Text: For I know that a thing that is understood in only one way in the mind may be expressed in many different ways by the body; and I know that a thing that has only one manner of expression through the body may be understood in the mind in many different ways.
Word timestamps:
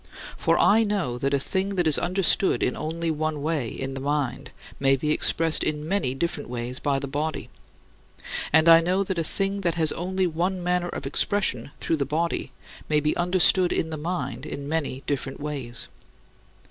For 0.35 0.57
I 0.57 0.83
know 0.83 1.19
that 1.19 1.31
a 1.31 1.37
thing 1.39 1.75
that 1.75 1.85
is 1.85 1.99
understood 1.99 2.63
in 2.63 2.75
only 2.75 3.11
one 3.11 3.43
way 3.43 3.69
in 3.69 3.93
the 3.93 3.99
mind 3.99 4.49
may 4.79 4.95
be 4.95 5.11
expressed 5.11 5.63
in 5.63 5.87
many 5.87 6.15
different 6.15 6.49
ways 6.49 6.79
by 6.79 6.97
the 6.97 7.05
body; 7.07 7.49
and 8.51 8.67
I 8.67 8.81
know 8.81 9.03
that 9.03 9.19
a 9.19 9.23
thing 9.23 9.61
that 9.61 9.75
has 9.75 9.91
only 9.91 10.25
one 10.25 10.63
manner 10.63 10.89
of 10.89 11.05
expression 11.05 11.69
through 11.79 11.97
the 11.97 12.05
body 12.05 12.51
may 12.89 12.99
be 12.99 13.15
understood 13.15 13.71
in 13.71 13.91
the 13.91 13.95
mind 13.95 14.43
in 14.43 14.67
many 14.67 15.03
different 15.05 15.39
ways. 15.39 15.87